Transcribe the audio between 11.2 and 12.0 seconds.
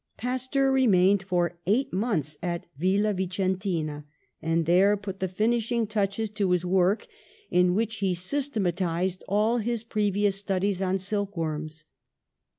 worms.